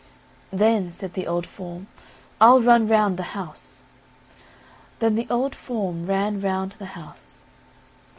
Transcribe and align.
"Then," 0.51 0.91
said 0.91 1.13
the 1.13 1.27
old 1.27 1.45
form, 1.45 1.85
"I'll 2.41 2.59
run 2.59 2.87
round 2.87 3.17
the 3.17 3.37
house;" 3.37 3.81
then 4.97 5.13
the 5.13 5.27
old 5.29 5.53
form 5.55 6.07
ran 6.07 6.41
round 6.41 6.73
the 6.79 6.85
house. 6.97 7.43